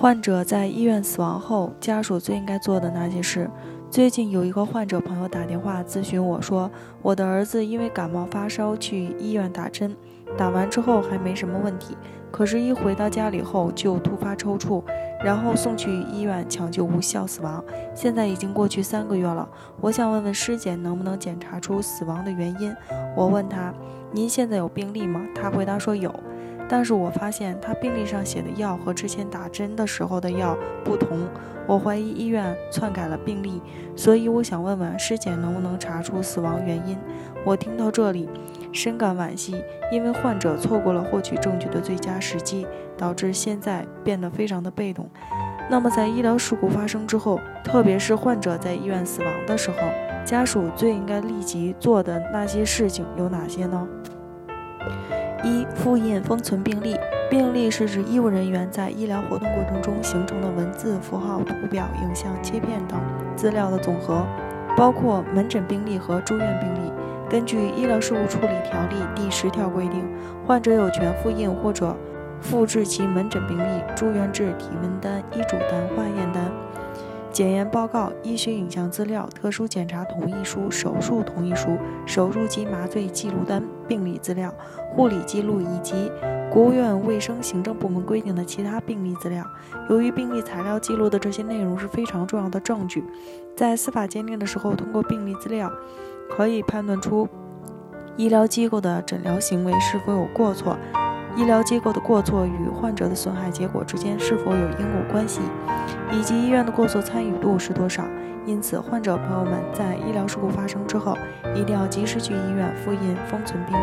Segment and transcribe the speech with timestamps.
[0.00, 3.50] 患者在医院死亡后，家属最应该做的那些事。
[3.90, 6.70] 最近有一个患者朋友打电话咨询我说，
[7.02, 9.96] 我的儿子因为感冒发烧去医院打针，
[10.36, 11.96] 打完之后还没什么问题，
[12.30, 14.84] 可是，一回到家里后就突发抽搐，
[15.24, 17.64] 然后送去医院抢救无效死亡。
[17.92, 19.48] 现在已经过去三个月了，
[19.80, 22.72] 我想问问尸检能不能检查出死亡的原因。
[23.16, 23.74] 我问他
[24.14, 26.14] ：“您现在有病历吗？”他回答说有。
[26.68, 31.26] 但是我发现他病历上写的药和之前打针的时候的药不同，
[31.66, 33.62] 我怀疑医院篡改了病历，
[33.96, 36.96] 所以我想问问尸检能不能查出死亡原因。
[37.44, 38.28] 我听到这里，
[38.72, 42.66] 深感惋惜，因为患者错过了获取证据的最佳时机，
[42.96, 45.08] 导致现在变得非常的被动。
[45.70, 49.76] 那么在医疗事故发生之后，特别是患者在医院死亡的时候，
[50.24, 53.86] 家属最应该立即做的那些事情有哪些呢？
[55.42, 56.96] 一、复印封存病历。
[57.30, 62.98] 病历是指医务人员在医疗活动过程中形成的文字、符号、图表、影像、切片等
[63.36, 64.24] 资料的总和，
[64.76, 66.90] 包括门诊病历和住院病历。
[67.28, 70.02] 根据《医疗事务处理条例》第十条规定，
[70.46, 71.94] 患者有权复印或者
[72.40, 76.50] 复制其门诊病历、住院志、体温单、医嘱单、化验单。
[77.38, 84.52] 检验报告、医学影像资料、特殊检查同意书、手术同意书、手术及麻醉记录单、病理资料、
[84.90, 86.10] 护理记录以及
[86.50, 89.44] 国务院卫生行政部门规定的其他病历资料。
[89.88, 93.04] 由于病历材料记录的这些内容是非常重要的证据，
[93.56, 95.70] 在司法鉴定的时候，通过病历资料
[96.28, 97.28] 可以判断出
[98.16, 100.76] 医疗机构的诊疗行为是否有过错。
[101.38, 105.40] 医疗机构的过错与患者的损害结果之间是否有因果关系，
[106.10, 108.02] 以及医院的过错参与度是多少？
[108.44, 111.16] 因此，患者朋友们在医疗事故发生之后，
[111.54, 113.76] 一定要及时去医院复印封存病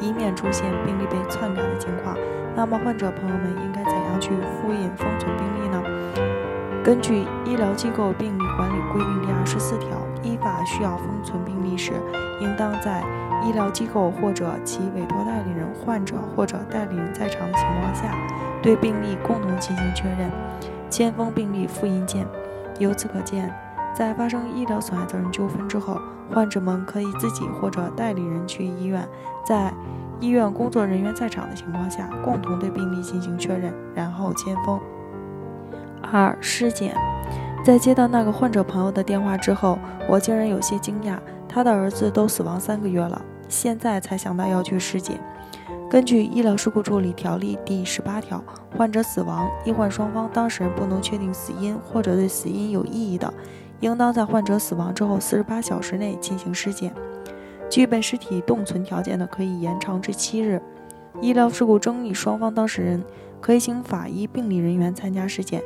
[0.00, 2.16] 历，以免出现病历被篡改的情况。
[2.54, 5.82] 那么，患者朋友们应该怎样去复印封存病历呢？
[6.84, 9.88] 根据《医疗机构病历管理规定》第二十四条，
[10.22, 11.94] 依法需要封存病历时，
[12.42, 13.02] 应当在
[13.42, 18.14] 医疗机构或者其委托代理人、患者或者代理人在场的情况下，
[18.62, 20.30] 对病历共同进行确认，
[20.90, 22.26] 签封病历复印件。
[22.78, 23.50] 由此可见，
[23.94, 25.98] 在发生医疗损害责任纠纷之后，
[26.34, 29.08] 患者们可以自己或者代理人去医院，
[29.42, 29.72] 在
[30.20, 34.78] 医院工作人员在场的情况下，共同对病历进行确认，然后签封。
[36.12, 36.94] 二尸检，
[37.64, 39.78] 在接到那个患者朋友的电话之后，
[40.08, 41.18] 我竟然有些惊讶。
[41.48, 45.20] 他的儿子都死亡三个月了，现在才想到要去尸检。
[45.88, 48.42] 根据《医疗事故处理条例》第十八条，
[48.76, 53.32] 患者死亡，医患双方当事人不能确定死因或者对死因有异议的，
[53.78, 56.92] 应当在患者死亡之后四十八小时内进行尸检。
[57.70, 60.60] 具备尸体冻存条件的，可以延长至七日。
[61.20, 63.00] 医疗事故争议双方当事人
[63.44, 65.62] 可以请法医、病理人员参加尸检。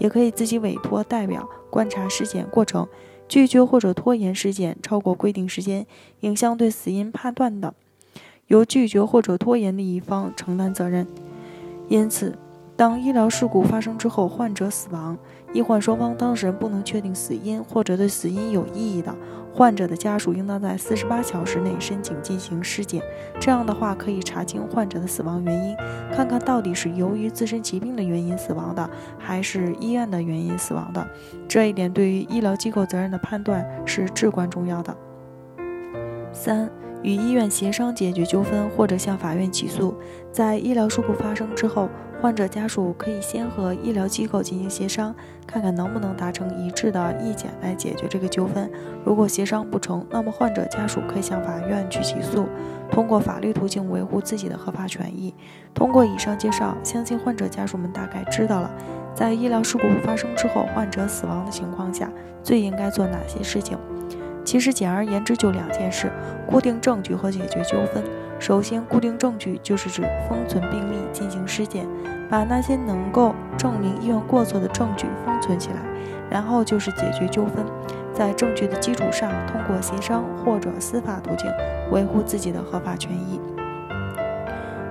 [0.00, 2.88] 也可以自己委托代表观察尸检过程，
[3.28, 5.86] 拒绝或者拖延尸检超过规定时间，
[6.20, 7.74] 影响对死因判断的，
[8.46, 11.06] 由拒绝或者拖延的一方承担责任。
[11.88, 12.38] 因此，
[12.80, 15.14] 当医疗事故发生之后，患者死亡，
[15.52, 19.14] 医患双方当事人不能确定死因或者对死因有异议的。
[19.52, 23.02] 患者的家属应当在四十八小时内申请进行尸检，
[23.38, 25.76] 这样的话可以查清患者的死亡原因，
[26.10, 31.06] 看看到底是由于自身疾病的原因死亡的，还是医院的原因死亡的。
[31.46, 34.96] 这一点对于医疗机构责任的判断是至关重要的。
[36.32, 36.70] 三、
[37.02, 39.94] 与医院协商解决纠纷，或者向法院起诉。
[40.30, 41.88] 在医疗事故发生之后。
[42.22, 45.14] 患者家属可以先和医疗机构进行协商，
[45.46, 48.70] 看看能不能达成一致的意见来解决这个纠纷。
[49.06, 52.46] 如果协商不成，那么患者家属可以向法院去起诉，
[52.90, 55.34] 通过法律途径维护自己的合法权益。
[55.72, 58.70] 通过以上介绍，相信患者家属们大概知道了，
[59.14, 62.12] 在医疗事故发生之后，患者死亡的情况下，
[62.42, 63.78] 最应该做哪些事情。
[64.50, 66.10] 其实简而言之就两件事：
[66.44, 68.02] 固定证据和解决纠纷。
[68.40, 71.86] 首先，固定证据就是指封存病例进行尸检，
[72.28, 75.76] 把那些能够证明医院过错的证据封存起来。
[76.28, 77.64] 然后就是解决纠纷，
[78.12, 81.48] 在证据的基础上，通过协商或者司法途径
[81.92, 83.40] 维护自己的合法权益。